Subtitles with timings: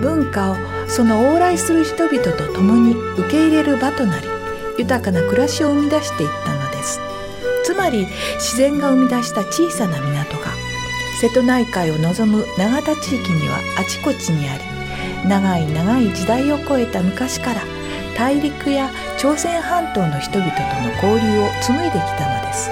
[0.00, 0.56] 文化を
[0.88, 4.26] その往来する人々と共に受け入れる場となり
[4.78, 7.00] 豊かな暮らしを生み出していったのです。
[7.64, 10.52] つまり自然が生み出した小さな港が
[11.20, 17.62] 瀬戸内海を望む永田地域にはあちこちにあり長い長い時代を超えた昔から
[18.16, 22.70] 大陸や朝鮮半島の人々との交流を紡いできたのです。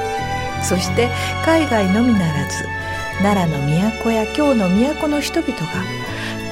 [0.62, 1.08] そして
[1.44, 2.64] 海外のみならず
[3.22, 3.66] 奈良の
[4.02, 5.66] 都や京の都の人々が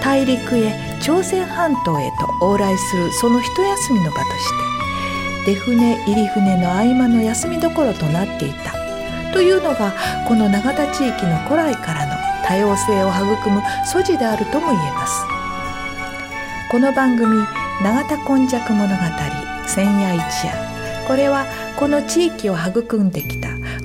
[0.02, 4.22] 大陸へ朝鮮半島へと往来するその一休みの場と
[5.44, 8.72] して出船入り船の合間の休みどころとなっていた
[9.32, 9.94] というのが
[10.26, 12.12] この永田地域の古来からの
[12.46, 15.32] 多様性を育む素地であるとも言えます。
[16.72, 17.38] この番組
[17.84, 18.94] 「永田今昔物語
[19.66, 20.54] 千夜一夜」
[21.06, 21.44] これは
[21.76, 23.48] この地域を育んできた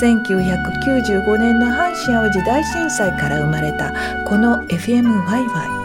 [0.00, 3.92] 1995年の阪神・淡路大震災から生まれた
[4.26, 5.82] この FMYY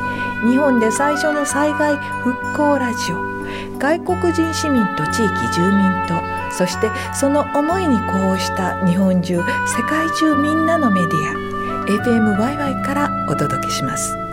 [0.49, 3.38] 日本で最初の災害復興ラジオ。
[3.79, 6.15] 外国人市民と地域住民と
[6.51, 9.43] そしてその思いに呼応した日本中世
[9.88, 11.47] 界中みんなのメディア。
[11.88, 14.26] FMYY からお届けします。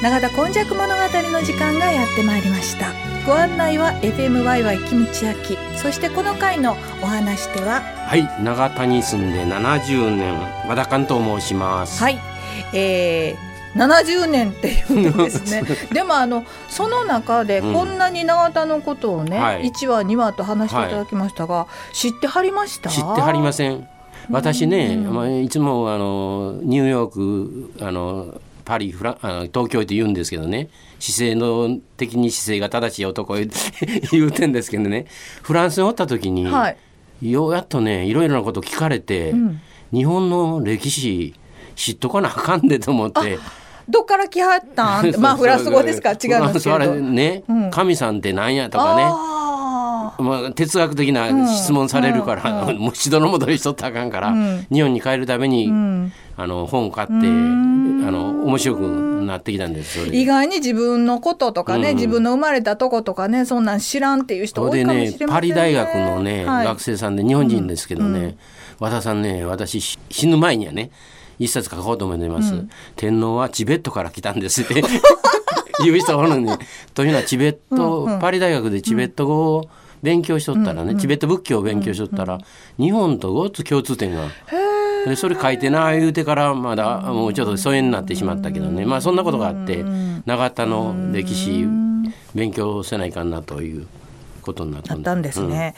[0.00, 0.86] 永田今昔物語
[1.32, 2.92] の時間がやってまいりました。
[3.26, 5.26] ご案内は FM ワイワイキムチ
[5.76, 10.38] そしてこの回のお話でははい長田に住んで70年
[10.68, 12.00] 和田監と申します。
[12.00, 12.18] はい。
[12.72, 15.64] えー、70年っていうんですね。
[15.92, 22.88] でもあのその中でこんなに永田のことをね、うんはい、1話2話と話していただきましたが、はい、知ってはりました？
[22.88, 23.88] 知ってはりません。
[24.30, 28.26] 私ね、うん、まあ、いつもあのニューヨークあの
[28.68, 30.68] パリフラ東京って言うんですけどね。
[30.98, 33.34] 姿勢の的に姿勢が正しい男
[34.12, 35.06] 言うてんですけどね。
[35.42, 36.74] フランスにおった時に、は
[37.22, 41.34] い、ようやっとねいろいろなこと聞かれて、うん、日本の歴史
[41.76, 43.38] 知っとかなあかんでと思って。
[43.88, 45.14] どっから来はったん？
[45.18, 46.10] まあフランス語ですか？
[46.10, 46.94] 違うんですけど。
[46.94, 49.37] ね、うん、神さんってなんやとかね。
[50.18, 58.80] まあ、哲学的な質問されるから、うん、 もう一度の戻りしとったらあかんから、うん、日本に帰るために、うん、あの本を買ってあの面白く
[59.24, 65.26] なってきたんです意外に自分のこととかね、自分の生まれたとことかねそんなん知らんっていう人多いかもしれませんね。
[65.26, 68.36] ねパリ大学のね、はい、学生さんで日本人ですけどね、
[68.80, 70.90] 和田さんね私死ぬ前にはね
[71.38, 72.64] 一冊書こうと思います、
[72.96, 74.82] 天皇はチベットから来たんですって。
[75.84, 76.50] 言う人おるのに。
[76.94, 79.68] というのはチベット、パリ大学でチベット語を、
[80.02, 82.38] 勉強しとったらね、チベット仏教を勉強しとったら、
[82.78, 84.28] 日本とごつ共通点が。
[85.06, 88.84] でそれ書いてな言うてからまだもうちょっと疎遠になってしまったけどね。
[88.84, 89.84] まあそんなことがあって
[90.26, 91.66] 永田の歴史
[92.34, 93.86] 勉強せないかなという
[94.48, 95.74] ことになったんですね、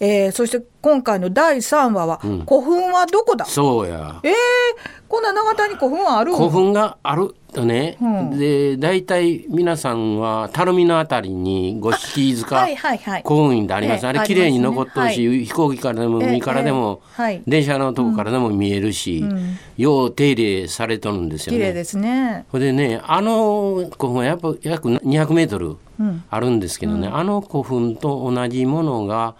[0.00, 3.44] うん、えー、そして今回の第3話は、うん、古墳はどこだ？
[3.44, 4.20] そうや。
[4.22, 4.32] えー、
[5.08, 6.34] こんな長谷古墳ある？
[6.34, 21.58] 古墳があるとね、うん、で大体皆さんは垂水のあたりに五色塚はいはいはい、古墳院であります、あれ綺麗に残ってほしい、はい、飛行機からでも海からでも、えーはい、電車のとこからでも見えるし、うん、よう手入れされとるんですよね。
[21.58, 22.46] 綺麗ですね。
[22.50, 25.76] ほでねあの古墳はやっぱ約200メートル
[26.30, 29.34] あるんですけどね、うん、あの古墳と同じものが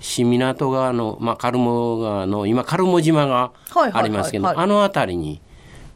[0.00, 3.52] 新湊川の、まあ、カルモ川の今カルモ島が
[3.92, 5.40] ありますけど、あの辺りに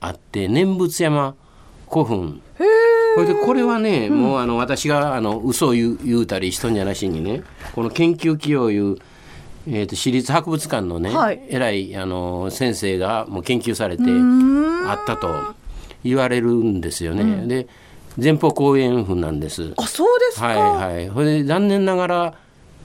[0.00, 1.34] あって念仏山
[1.90, 2.42] 古墳。
[3.14, 7.42] これでこれはね、うん、もうあの私があの嘘を言うたりしとんじゃなしにね
[7.74, 8.96] この研究機をいう、
[9.66, 14.04] えーと、私立博物館のね、はい、偉いあの先生がもう研究されて
[14.86, 15.54] あったと
[16.02, 17.22] 言われるんですよね。
[17.22, 17.68] うん、で
[18.16, 19.72] 前方後円墳なんです。
[19.76, 20.46] あそうですか。
[20.46, 21.10] はいはい。
[21.10, 22.34] これで残念ながら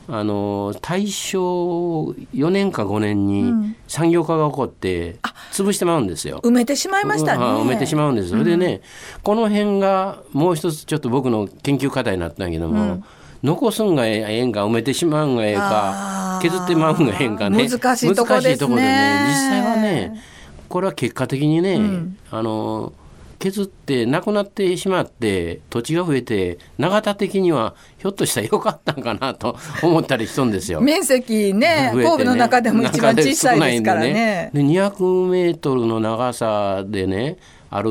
[0.10, 5.18] あの大正4年か5年に産業化が起こって
[5.52, 6.40] 潰してまうんですよ。
[6.44, 7.44] 埋めてしまいましたね。
[7.44, 8.30] 埋めてしまうんです。
[8.30, 8.82] それでね、
[9.24, 13.04] この辺がもう一つちょっと僕の研究課題になったんやけども、うん、
[13.44, 20.22] 残すんがええんか埋めてしまうんがええか削ってまうんがええんかね難しいところで、ね、実際はね
[20.70, 22.94] これは結果的にね、うん、あの
[23.40, 30.82] 削ってなくなってしまって土地が増えて永田的にはひょっとしたらよかったんかなと思ったりしとんですよ。
[30.82, 34.14] 面積ねね神戸の中でも一番小さいですからね。
[34.14, 37.38] ねで200メートルの長さでね
[37.70, 37.90] ある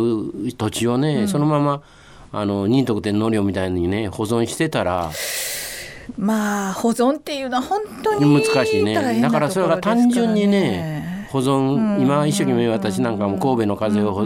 [0.57, 1.83] 土地をね、うん、そのまま
[2.33, 5.11] あの仁徳天皇陵みたいにね保存してたら。
[6.17, 14.23] まあ保存っていうのは本当に難しいねだからそれが単純にね保存、今一生懸命私なんかも神戸の風を保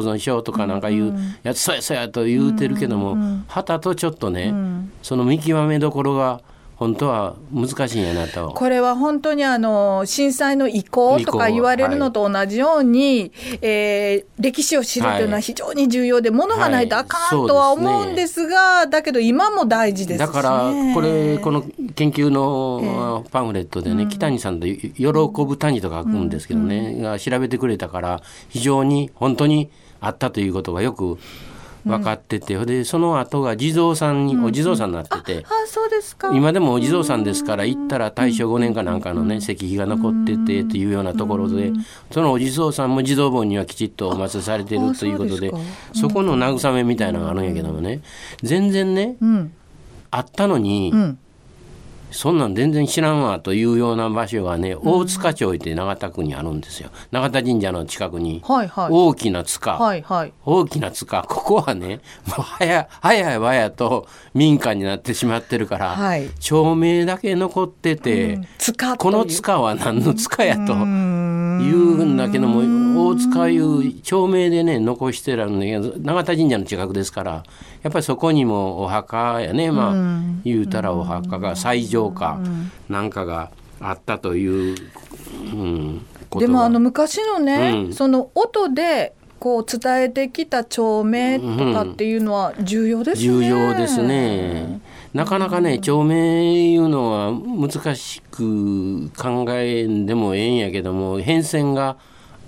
[0.00, 4.54] 存しようとかなんかいうやつそうやそうやと言うてるけども旗とちょっとね
[5.02, 6.40] その見極めどころが
[6.84, 8.50] 本当は難しいんやなと。
[8.50, 18.82] これは本当にあの震災の遺構とか言われるのと同じように、はい、えー、歴史を知るというのは非常に重要で、も、の、がないとあかんとは思うんですが、はい。
[18.82, 21.62] すね、だけど今も大事です、ね、だからこれこの
[21.94, 29.70] 研究のパンフレットでね、えー、北谷さんと「喜ぶ谷」とか書くんですけどね、うん、が調べてくれたから非常に本当に
[30.02, 31.18] あったということがよく
[31.84, 36.34] 分かってて、うん、でその後が地蔵さんに、お地蔵さんになってて、あそうですか。
[36.34, 41.72] 今でもお地蔵さんですから行ったら大正5年かなんかのね石碑が残っててっていうようなところで
[42.10, 45.52] そのお地蔵さんも地蔵盆にはきちっとお祀りされてるということで
[45.94, 48.00] そこの慰めみたいなのがあるんやけどもね
[48.42, 49.16] 全然ね、
[50.10, 50.92] あったのに、
[52.14, 56.90] そんなん全然知らんわというような場所がね、大塚町って永田区にあるんですよ。
[57.10, 61.24] 永田神社の近くに、大きな塚、はいはい、大きな塚。
[61.28, 68.46] ここはねもう早早いわやと民家になってしまってるから、はい、町名だけ残ってて、うん、
[68.96, 70.74] この塚は何の塚やと
[71.64, 77.44] 言うんだけども大塚いう町名でね残してるんだけど永田神社の近くですから
[77.82, 79.94] やっぱりそこにもお墓やねまあ、
[80.44, 82.40] 言うたらお墓が最上か
[82.88, 83.50] なんかが
[83.80, 84.76] あったという、
[85.52, 86.06] うん、
[86.38, 93.24] でもあの昔のね、うん、その音でこう伝えてきた町名とかっていうのは重要ですね。
[93.26, 94.80] 重要ですね。
[95.14, 101.96] なかなかね町名いうのは難しく考えんでもええんやけども変遷が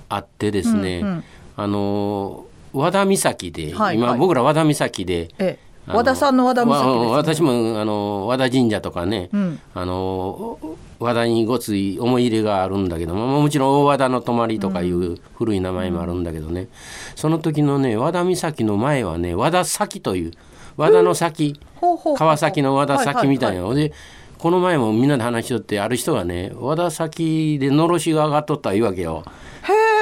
[0.08, 1.24] あってですね、うんうん、
[1.56, 5.66] あの和田岬で、はい、今僕ら和田岬で、ええ。
[5.86, 10.58] 和田さんの和田岬、ね、私もあの和田神社とかね、うん、あの
[10.98, 16.68] 和田にごつい思い入れがあるんだけどももちろん大和田の泊まりとかいう古い名前もあるんだけどね、うん、
[17.14, 20.32] その時のね和田岬の前はね和田崎という
[20.76, 23.62] 和田の先、うん、川崎の和田崎みたいな。
[23.62, 23.92] ので、
[24.38, 29.24] この前もみんなで話しとってある人がね和田崎でのろしが上がっとったいうわけよ。
[29.62, 29.96] へえ。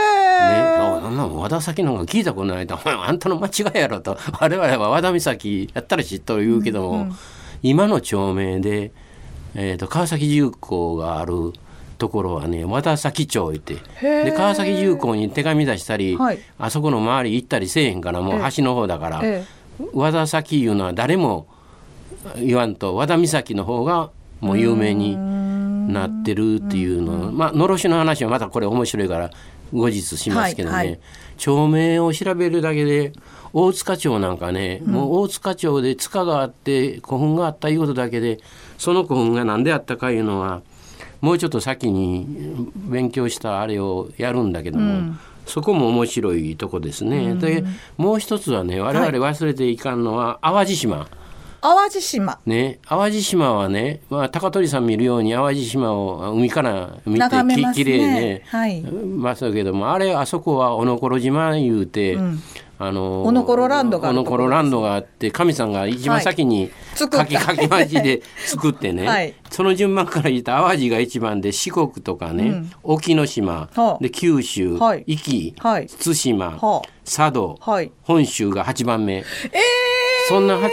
[0.44, 7.00] ね、そんな和田崎なんか聞いたことないと「お前あんたの間違いやろ」と「我々は和田岬やったら知っとる言うけども、うん。
[7.02, 7.12] うん、
[7.62, 8.92] 今の町名で、
[9.54, 11.52] えーと、川崎重工がある
[11.96, 13.76] ところはね和田崎町行って。
[14.02, 19.22] で川崎重工に手紙出したり、はい、あそこの周り行ったりせえへんからもう橋の方だから、
[19.92, 21.48] 和田崎いうのは誰も
[22.36, 25.16] 言わんと和田岬の方がもう有名に
[25.92, 27.32] なってるっていうの。
[27.32, 29.30] まあのろしの話はまたこれ面白いから
[29.72, 31.00] 後日しますけどね、はいはい、
[31.36, 33.12] 町名を調べるだけで
[33.52, 38.40] 大塚町なんかね、うん、もう大塚町で塚があって古墳があったいうことだけで
[38.78, 40.62] その古墳が何であったかいうのは
[41.20, 42.26] もうちょっと先に
[42.74, 47.30] 勉強したあれをやるんだけども、うん、そこも面白いとこですね。
[47.30, 47.64] うん、で
[47.96, 51.08] もう一つはね我々忘れていかんのは淡路島。
[51.60, 52.38] 淡路島。
[52.44, 52.78] ね。
[52.86, 57.84] 淡路島はね、まあ、高取さん見るように淡路島を海から見て眺めますね。
[57.84, 58.82] ききれいね、はい。
[58.82, 62.18] ましたけどもあれあそこはおのころ島言うて、
[62.78, 67.26] あのおのころランドがあおるところですのころランドがあって神さんが一番先に作った。
[67.26, 69.34] 書き書きまじで 作ってね、はい。
[69.50, 73.98] その順番から言った淡路が一番で四国とかね、沖ノ島、はあ。
[74.00, 75.04] で九州、はい。
[75.06, 75.86] 壱岐、はい。
[75.86, 76.88] 対馬、はあ。
[77.04, 77.92] 佐渡、はい。
[78.02, 79.18] 本州が8番目。
[79.18, 79.24] え
[80.28, 80.70] そんな八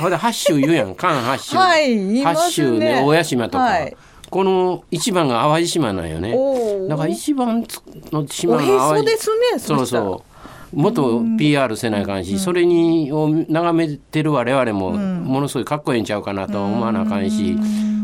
[0.00, 0.94] ほら八州言うやん。
[0.94, 1.96] 関八州、はい。
[1.96, 2.24] ね。
[2.24, 3.96] 八州ね大屋島とか、はい。
[4.28, 6.32] この一番が淡路島なんよね。
[6.34, 6.88] おー。
[6.88, 10.35] だから一番つの島おへその淡路ですねそうそう
[10.76, 17.56] もっと PR せないかんし、それにを眺めてる我々もものすごいかっこいいんちゃうかなと思わなあかんし、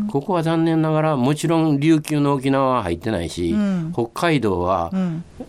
[0.09, 3.55] ここは残念ながらもちろん琉球の沖縄は入ってないし、
[3.93, 4.91] 北海道は、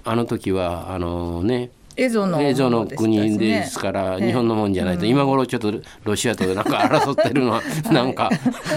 [0.04, 2.38] あの時はあのね映像の
[2.80, 5.72] もで国ですから、日本のもんじゃないと、今頃ちょっと
[6.04, 8.30] ロシアとなんか争ってるのは、なんか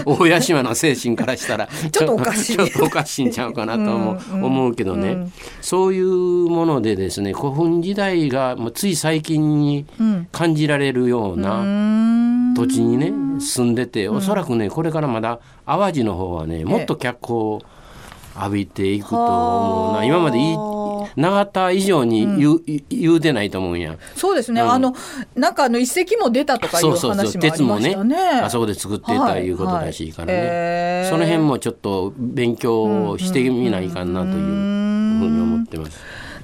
[0.04, 2.56] 大屋島の精神からしたらちょっとおかしい。
[2.58, 5.28] ちょっとおかしいんちゃうかなと思う,、思うけどね、
[5.60, 6.06] そういう
[6.48, 9.86] ものでですね古墳時代がつい最近に
[10.32, 11.64] 感じられるような
[12.54, 17.62] 土地にね住んでて、おそらくねこれからまだ淡路の方はねもっと脚光を
[18.36, 20.04] 浴びていくと思うな。
[20.04, 20.54] 今までいい
[21.18, 23.96] 永田以上に言う,、言うてないと思うんや。
[24.14, 24.94] そうですね、あの
[25.34, 31.02] なんかあの遺跡も出たとかいう話もありそうそう鉄もねましたねあそこで作ってたいうことらしいからね、はい。
[31.02, 35.98] はいその辺もちょっと勉強してみないかんなというふうに思ってます。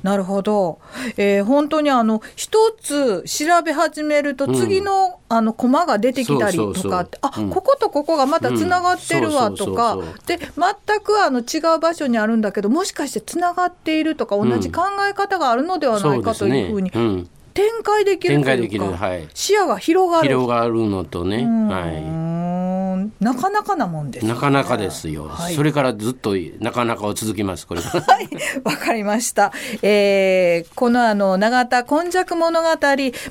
[0.04, 0.80] なるほど、
[1.16, 7.50] えー本当にあの一つ調べ始めると次の,、あのコマが出てきたりとかってあ、うん。
[7.50, 9.56] こことここがまたつながってるわうん。
[9.56, 9.96] とか、
[10.26, 20.28] で全くあの違う場所にあるんだけどもしかしてつながっているとか同じ考え方があるのではないかというふうにうん、展開できるというか、はい、視野が広がる。
[20.28, 21.80] 広がるのとね、うは
[23.20, 27.80] なかなかなもんですい、ねなかなかですよ、はいそれからずっとなかなかを続きますこれ。
[27.82, 28.28] はい、
[28.64, 29.52] わかりました。
[29.82, 32.68] えーこのあの、永田今昔物語、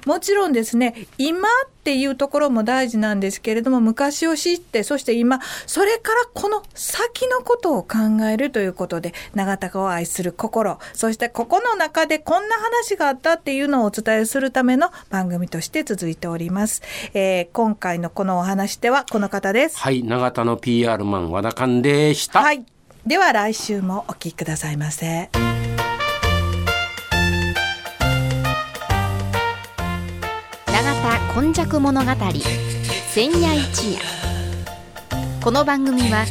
[0.06, 1.48] もちろんですね、今
[1.84, 16.82] っていうところも大事なんですけれども、昔を知って、そして今、それからこの先のことを考えるということで、永田を愛する心、そしてここの中でこんな話があったっていうのをお伝えするための番組として続いております。
[17.14, 19.78] えー今回のこのお話ではこの方です。
[19.78, 22.42] はい、永田の PR マン和田勘でした。
[22.42, 22.66] はい。
[23.06, 25.30] では来週もお聞きくださいませ。
[31.36, 32.12] 今昔物語
[33.12, 34.00] 千夜一夜。
[35.44, 36.26] この番組は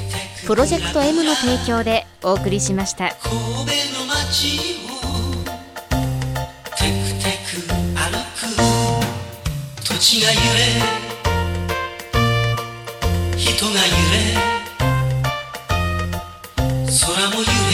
[0.46, 3.08] プロジェクト M の提供でお送りしました。
[3.20, 3.40] 神戸
[3.98, 4.92] の街を
[6.78, 7.66] テクテク
[7.98, 8.46] 歩く。
[9.84, 10.40] 土地が揺れ
[13.36, 14.38] 人が揺れ
[16.86, 17.71] 空も揺れ。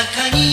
[0.00, 0.49] 中に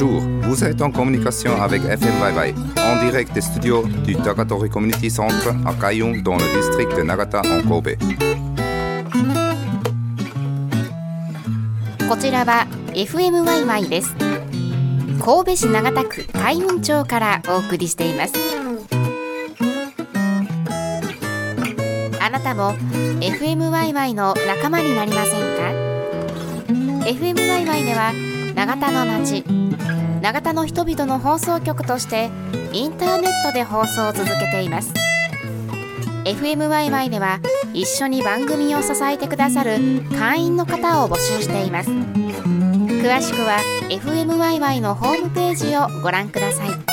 [0.00, 4.70] Bonjour, vous êtes en communication avec FM Bye Bye, en direct des studios du Takatori
[4.70, 7.96] Community Center à Kayung dans le district de Nagata en Kobe.
[12.08, 14.14] こちらは FMYY です
[15.20, 18.34] 神戸市長田区海運町からお送りしています
[22.20, 22.74] あなたも
[23.20, 25.72] FMYY の仲間になりませんか
[27.04, 28.27] FMYY では
[28.58, 29.44] 長田の町
[30.20, 32.28] 長田の人々の放送局として
[32.72, 34.92] インターネットで放送を続けています。
[36.24, 37.38] FMYY では
[37.72, 41.90] 一緒に番組を支えてくださる会員の方を募集しています。
[41.90, 43.60] 詳しくは
[43.90, 46.87] FMYY のホームページをご覧ください。